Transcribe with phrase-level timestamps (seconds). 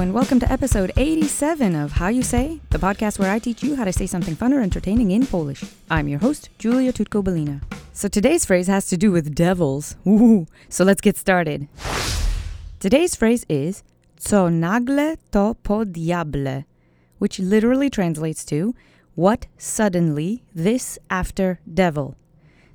[0.00, 3.76] and welcome to episode 87 of How You Say, the podcast where I teach you
[3.76, 5.62] how to say something fun or entertaining in Polish.
[5.90, 7.60] I'm your host, Julia Tutko-Belina.
[7.92, 9.96] So today's phrase has to do with devils.
[10.06, 11.68] Ooh, so let's get started.
[12.78, 13.82] Today's phrase is
[14.24, 16.64] co nagle to po diable,
[17.18, 18.74] which literally translates to
[19.16, 22.16] what suddenly, this after devil.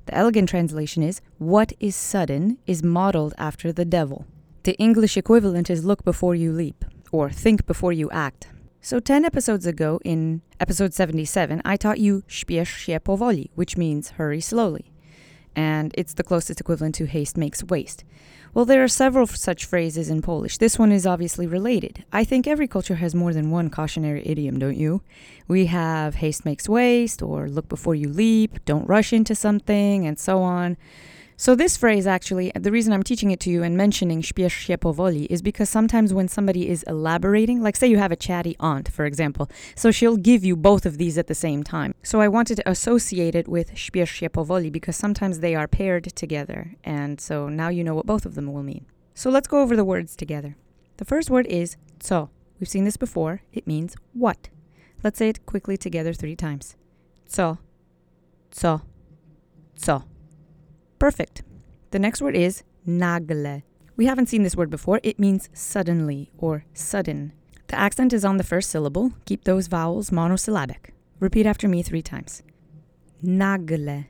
[0.04, 4.26] The elegant translation is what is sudden is modeled after the devil.
[4.62, 8.48] The English equivalent is look before you leap, or think before you act.
[8.80, 14.10] So 10 episodes ago, in episode 77, I taught you śpiesz się powoli, which means
[14.10, 14.92] hurry slowly.
[15.56, 18.04] And it's the closest equivalent to haste makes waste.
[18.54, 20.58] Well, there are several such phrases in Polish.
[20.58, 22.04] This one is obviously related.
[22.12, 25.02] I think every culture has more than one cautionary idiom, don't you?
[25.48, 30.18] We have haste makes waste, or look before you leap, don't rush into something, and
[30.18, 30.76] so on.
[31.38, 34.78] So this phrase actually, the reason I'm teaching it to you and mentioning śpiesz się
[34.78, 38.88] powoli is because sometimes when somebody is elaborating, like say you have a chatty aunt,
[38.88, 41.92] for example, so she'll give you both of these at the same time.
[42.02, 46.14] So I wanted to associate it with śpiesz się powoli because sometimes they are paired
[46.14, 48.86] together, and so now you know what both of them will mean.
[49.14, 50.56] So let's go over the words together.
[50.96, 52.30] The first word is co.
[52.58, 53.42] We've seen this before.
[53.52, 54.48] It means what.
[55.04, 56.76] Let's say it quickly together three times.
[57.28, 57.58] Co,
[58.58, 58.80] co,
[59.84, 60.04] co.
[60.98, 61.42] Perfect.
[61.90, 63.62] The next word is nagle.
[63.96, 65.00] We haven't seen this word before.
[65.02, 67.32] It means suddenly or sudden.
[67.68, 69.12] The accent is on the first syllable.
[69.24, 70.94] Keep those vowels monosyllabic.
[71.18, 72.42] Repeat after me three times.
[73.22, 74.04] Nagle.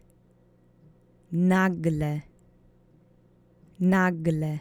[1.31, 2.23] Nagle.
[3.79, 4.61] Nagle.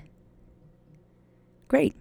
[1.68, 1.96] Great.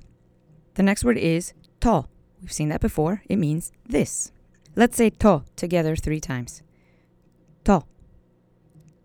[0.74, 2.04] The next word is to.
[2.40, 3.22] We've seen that before.
[3.28, 4.30] It means this.
[4.76, 6.62] Let's say to together three times.
[7.64, 7.84] To.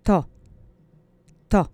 [0.05, 0.25] To.
[1.49, 1.69] To.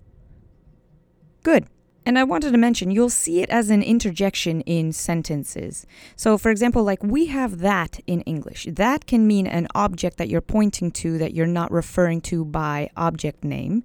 [1.44, 1.68] Good.
[2.08, 5.88] And I wanted to mention, you'll see it as an interjection in sentences.
[6.16, 8.68] So, for example, like we have that in English.
[8.70, 12.92] That can mean an object that you're pointing to that you're not referring to by
[12.96, 13.84] object name,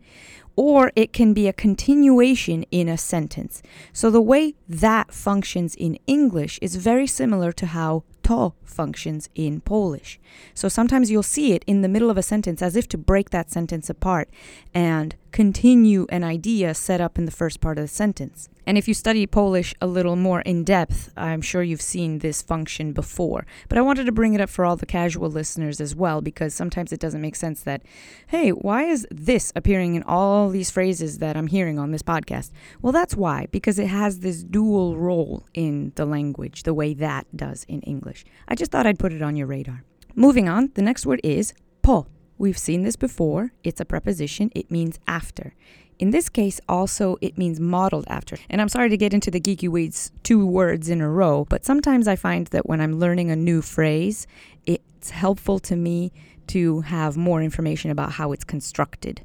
[0.54, 3.62] or it can be a continuation in a sentence.
[3.94, 9.60] So, the way that functions in English is very similar to how to functions in
[9.60, 10.20] Polish.
[10.54, 13.30] So sometimes you'll see it in the middle of a sentence as if to break
[13.30, 14.30] that sentence apart
[14.72, 18.48] and continue an idea set up in the first part of the sentence.
[18.66, 22.41] And if you study Polish a little more in depth, I'm sure you've seen this
[22.41, 23.46] function before.
[23.68, 26.54] But I wanted to bring it up for all the casual listeners as well because
[26.54, 27.82] sometimes it doesn't make sense that,
[28.28, 32.50] hey, why is this appearing in all these phrases that I'm hearing on this podcast?
[32.80, 37.26] Well, that's why, because it has this dual role in the language, the way that
[37.34, 38.19] does in English.
[38.48, 39.84] I just thought I'd put it on your radar.
[40.14, 42.06] Moving on, the next word is po.
[42.38, 43.53] We've seen this before.
[43.62, 45.54] It's a preposition, it means after.
[45.98, 48.38] In this case, also, it means modeled after.
[48.48, 51.66] And I'm sorry to get into the geeky weeds two words in a row, but
[51.66, 54.26] sometimes I find that when I'm learning a new phrase,
[54.64, 56.12] it's helpful to me
[56.47, 59.22] to have more information about how it's constructed.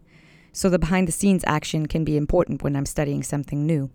[0.52, 3.90] So the behind the scenes action can be important when I'm studying something new.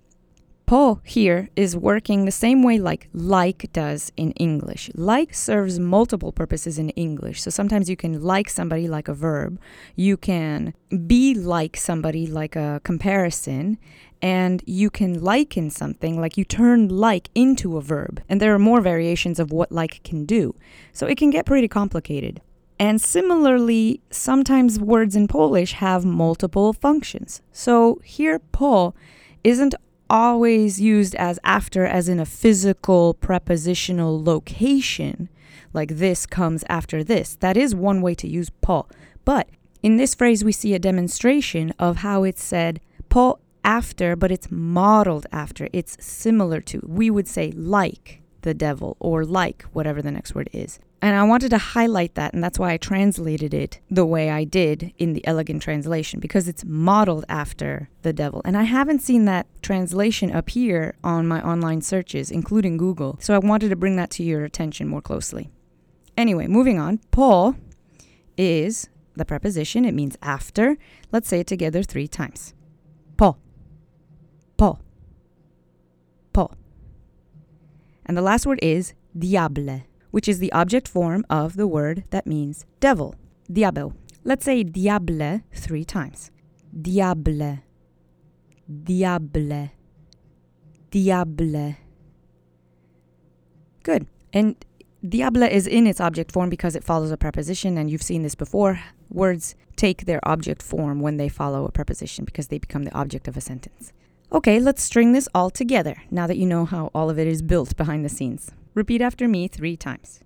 [0.71, 4.89] Po here is working the same way like like does in English.
[4.95, 7.43] Like serves multiple purposes in English.
[7.43, 9.59] So sometimes you can like somebody like a verb.
[9.97, 10.73] You can
[11.09, 13.79] be like somebody like a comparison.
[14.23, 18.23] And you can liken something like you turn like into a verb.
[18.29, 20.55] And there are more variations of what like can do.
[20.93, 22.43] So it can get pretty complicated.
[22.79, 27.43] And similarly, sometimes words in Polish have multiple functions.
[27.51, 28.95] So here, po
[29.43, 29.75] isn't
[30.11, 35.31] always used as after, as in a physical prepositional location,
[35.73, 37.37] like this comes after this.
[37.37, 38.87] That is one way to use po.
[39.25, 39.49] But
[39.83, 44.51] in this phrase, we see a demonstration of how it's said po after, but it's
[44.51, 45.69] modeled after.
[45.73, 46.81] It's similar to.
[46.85, 50.79] We would say like the devil or like whatever the next word is.
[51.03, 54.45] And I wanted to highlight that, and that's why I translated it the way I
[54.45, 58.43] did in the elegant translation, because it's modeled after the devil.
[58.45, 63.17] And I haven't seen that translation appear on my online searches, including Google.
[63.21, 65.49] So I wanted to bring that to your attention more closely.
[66.19, 66.99] Anyway, moving on.
[67.11, 67.57] Po
[68.37, 70.77] is the preposition, it means after.
[71.13, 72.53] Let's say it together three times.
[73.17, 73.39] Po.
[74.59, 74.79] Po.
[76.35, 76.51] Po.
[78.05, 82.27] And the last word is diable which is the object form of the word that
[82.27, 83.15] means devil,
[83.51, 83.95] diabel.
[84.25, 86.31] Let's say diable three times.
[86.81, 87.59] Diable,
[88.85, 89.71] diable,
[90.91, 91.77] diable.
[93.83, 94.07] Good.
[94.33, 94.65] And
[95.09, 98.35] diable is in its object form because it follows a preposition, and you've seen this
[98.35, 98.81] before.
[99.09, 103.27] Words take their object form when they follow a preposition because they become the object
[103.27, 103.93] of a sentence.
[104.33, 107.43] Okay, let's string this all together now that you know how all of it is
[107.43, 108.53] built behind the scenes.
[108.75, 110.21] Repeat after me three times.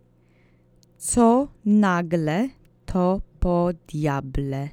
[0.99, 2.51] Co nagle
[2.87, 4.71] to po diable.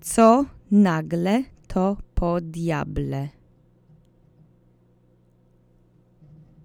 [0.00, 3.30] Co nagle to po diable.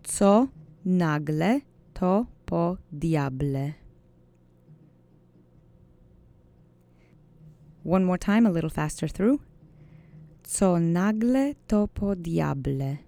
[0.04, 0.50] Co
[0.84, 1.62] nagle
[1.94, 3.76] to po diable.
[7.84, 9.40] One more time, a little faster through.
[10.60, 13.00] Co nagle to po diable.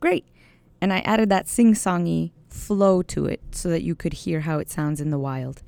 [0.00, 0.26] Great.
[0.82, 4.70] And I added that sing-songy flow to it so that you could hear how it
[4.70, 5.62] sounds in the wild.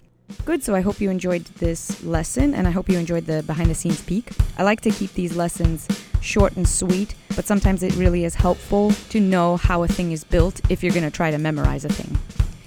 [0.44, 3.70] Good, so I hope you enjoyed this lesson and I hope you enjoyed the behind
[3.70, 4.30] the scenes peek.
[4.58, 5.88] I like to keep these lessons
[6.20, 10.22] short and sweet, but sometimes it really is helpful to know how a thing is
[10.22, 12.18] built if you're going to try to memorize a thing.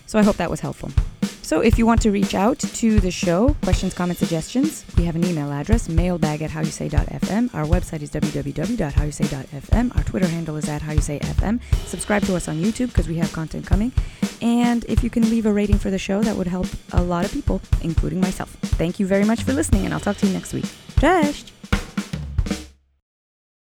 [0.07, 0.91] So I hope that was helpful.
[1.51, 5.17] So if you want to reach out to the show, questions, comments, suggestions, we have
[5.17, 7.53] an email address, mailbag at howyousay.fm.
[7.53, 9.97] Our website is www.howyousay.fm.
[9.97, 11.59] Our Twitter handle is at howyousayfm.
[11.87, 13.91] Subscribe to us on YouTube because we have content coming.
[14.41, 17.25] And if you can leave a rating for the show, that would help a lot
[17.25, 18.51] of people, including myself.
[18.79, 20.67] Thank you very much for listening, and I'll talk to you next week.
[21.01, 21.51] Cześć!